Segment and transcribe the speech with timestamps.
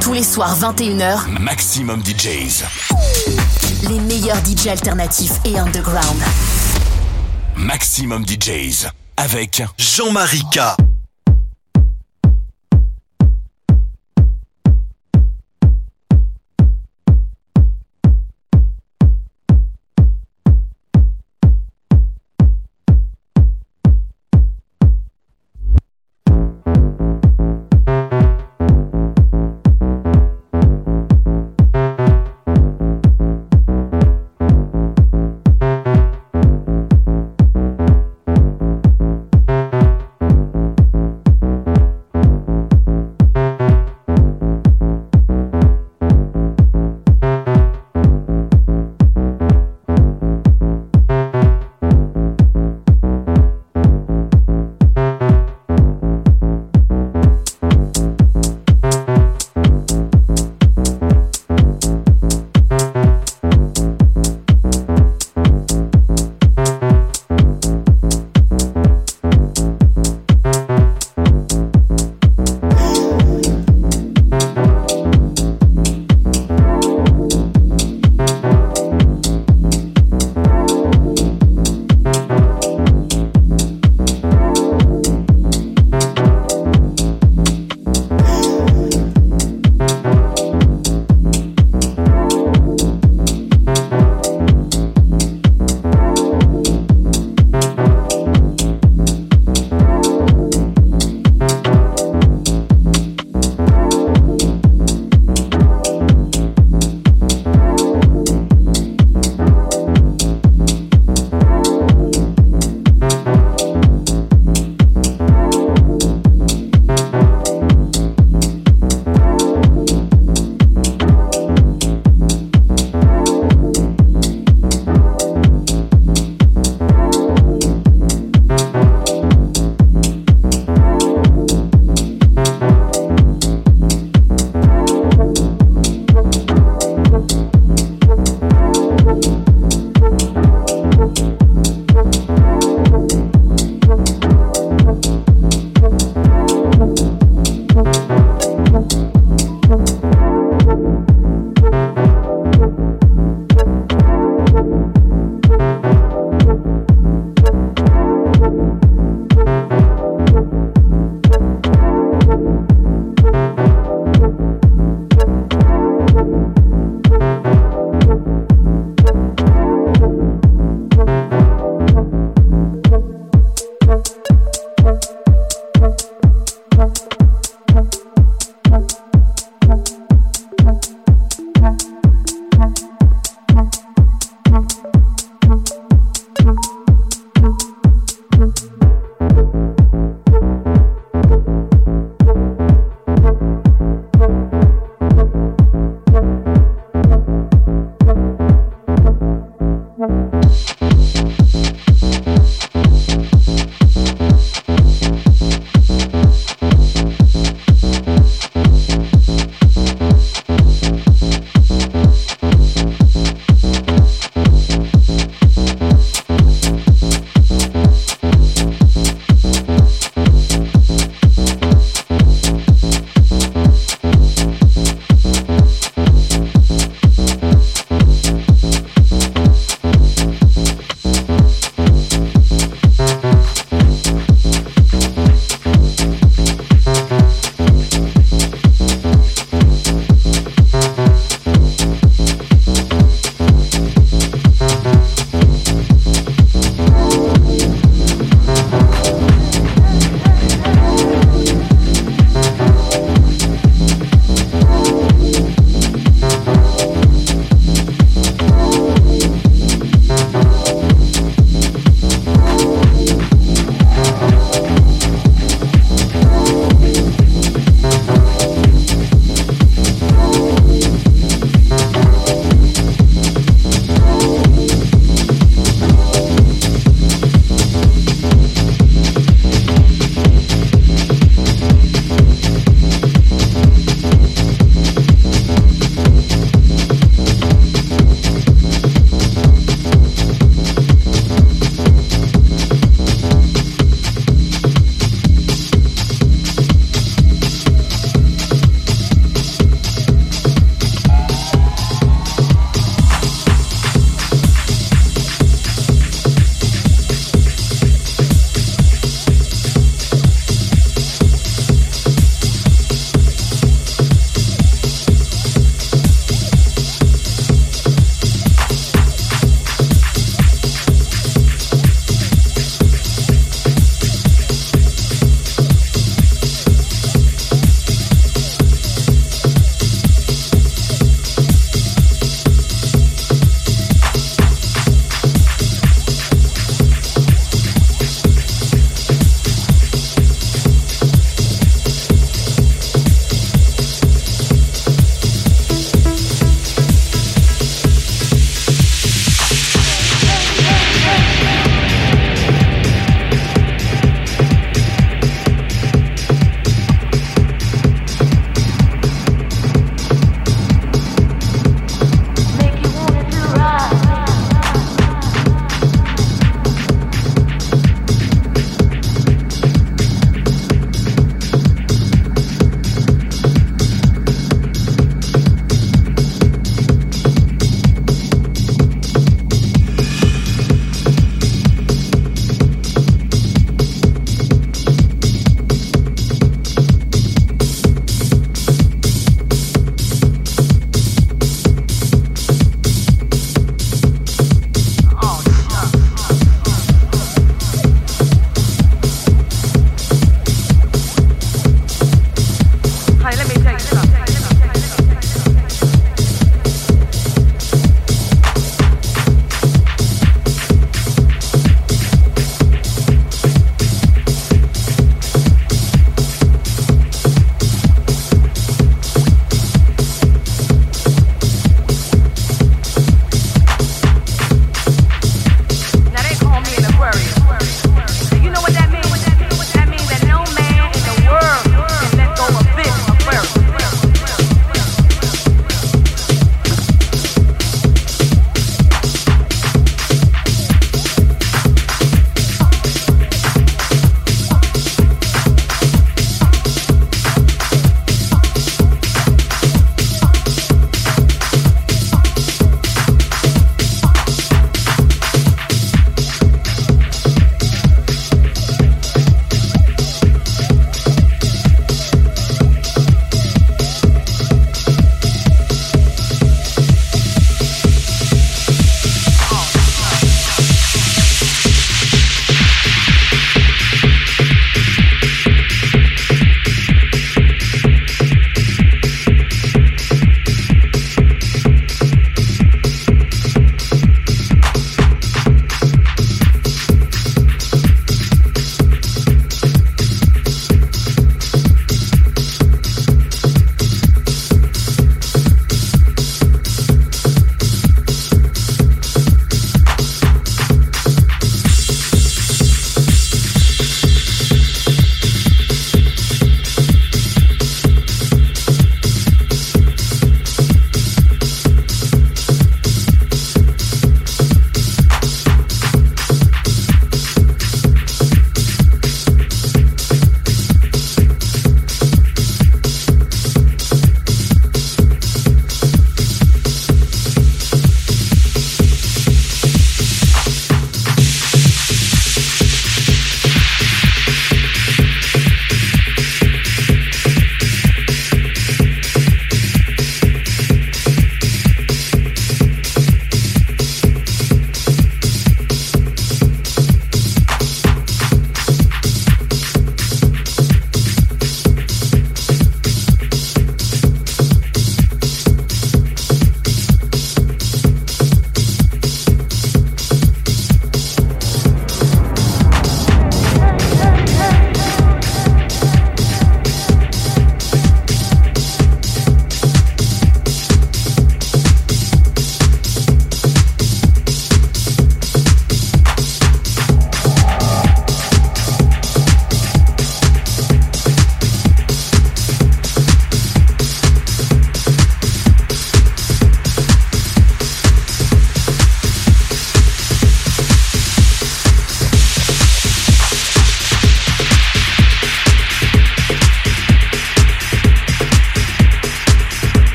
[0.00, 2.64] Tous les soirs 21h, Maximum DJs.
[3.88, 6.20] les meilleurs DJ alternatifs et underground.
[7.56, 8.88] Maximum DJs.
[9.16, 10.87] Avec Jean-Marie K.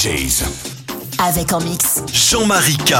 [0.00, 0.44] DJs.
[1.18, 2.00] Avec en mix.
[2.10, 2.94] Jean-Marie K.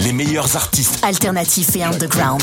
[0.00, 0.98] Les meilleurs artistes.
[1.02, 2.42] Alternatifs et underground.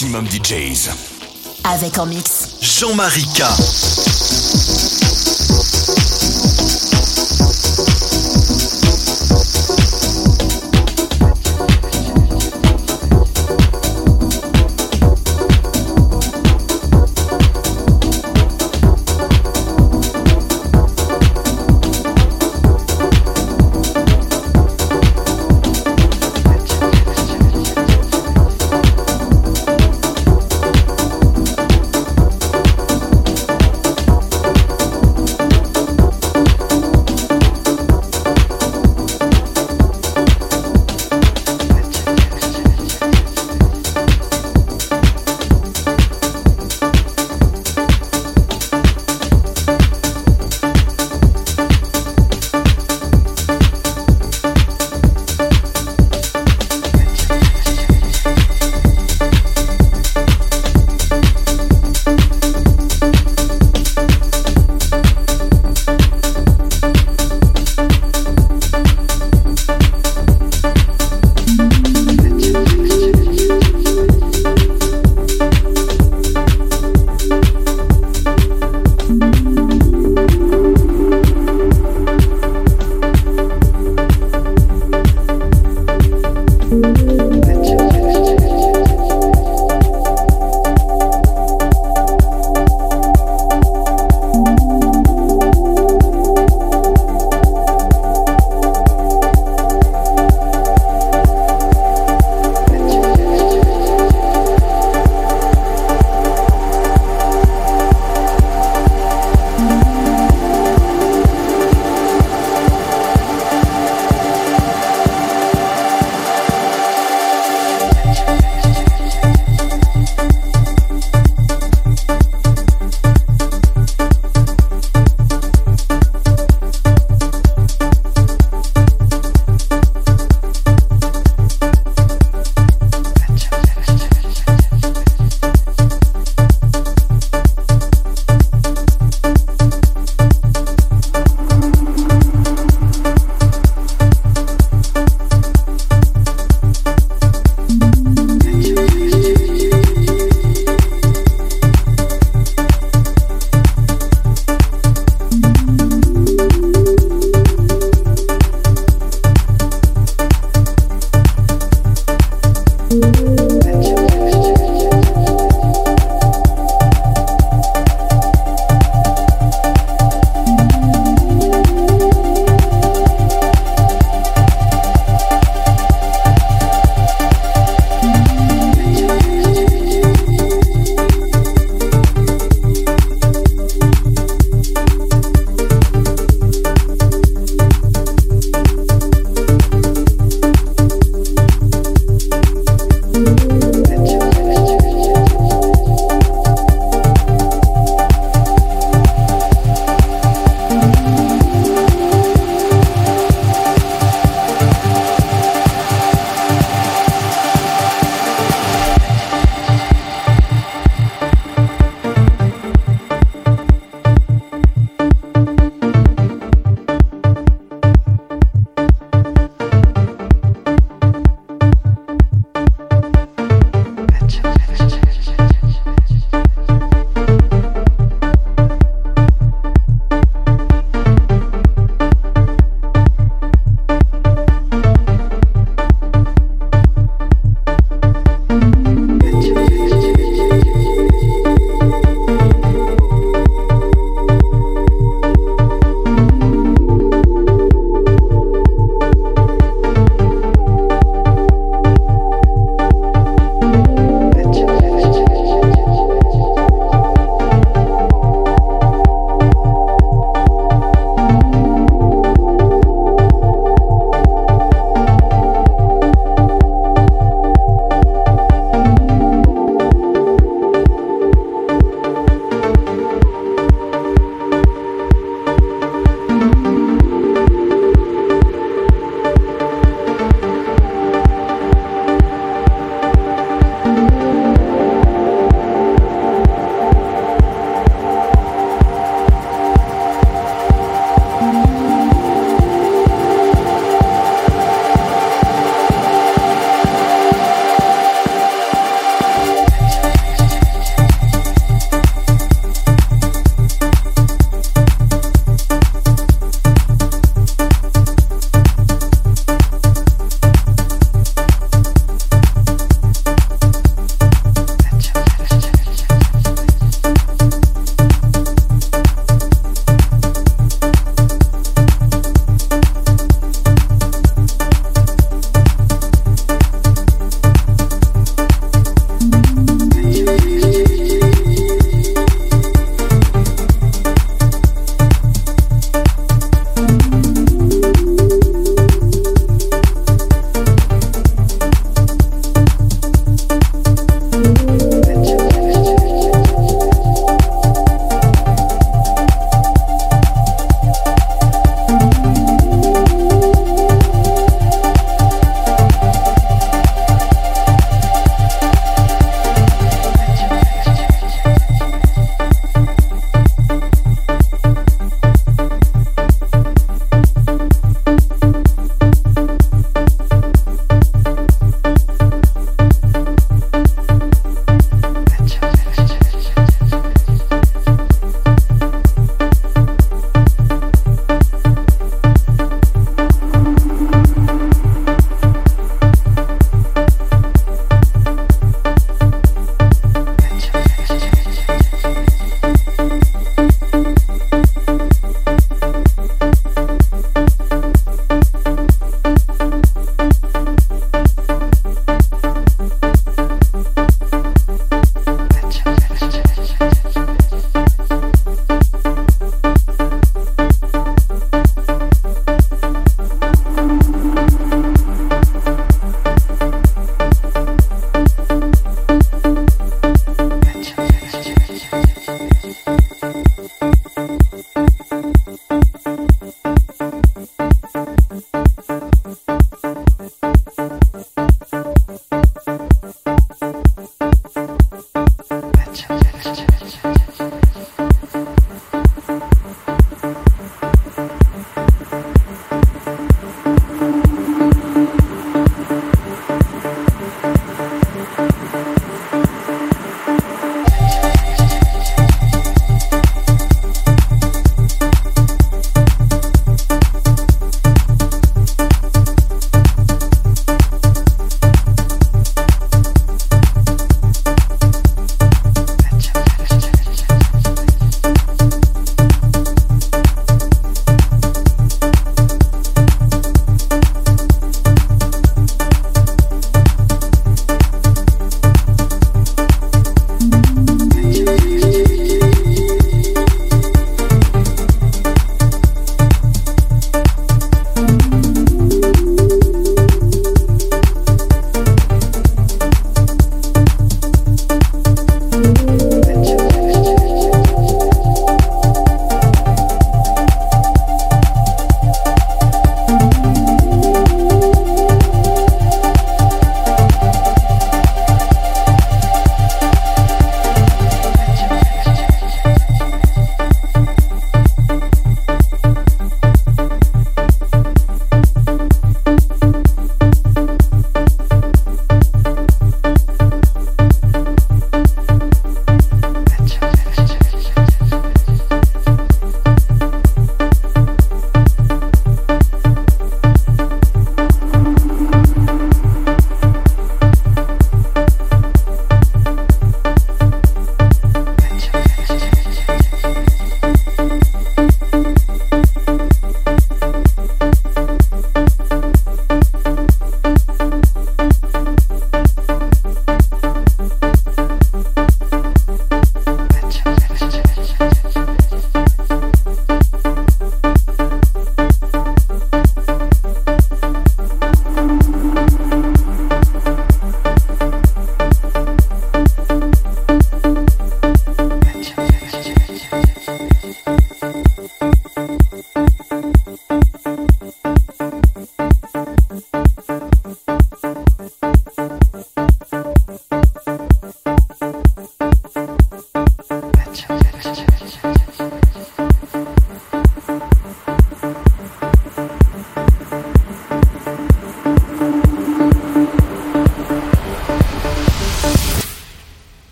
[0.00, 0.88] maximum DJs.
[1.64, 2.56] Avec en mix.
[2.62, 4.09] Jean-Marie K.